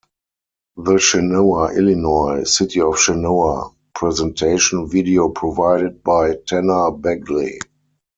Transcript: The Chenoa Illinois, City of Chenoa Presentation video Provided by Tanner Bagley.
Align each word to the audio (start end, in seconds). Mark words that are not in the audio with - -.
The 0.77 0.97
Chenoa 0.97 1.77
Illinois, 1.77 2.41
City 2.49 2.81
of 2.81 2.95
Chenoa 2.95 3.71
Presentation 3.93 4.89
video 4.89 5.29
Provided 5.29 6.01
by 6.01 6.37
Tanner 6.47 6.89
Bagley. 6.89 7.59